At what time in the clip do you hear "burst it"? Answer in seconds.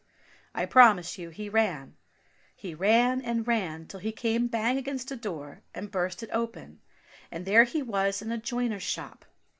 5.91-6.31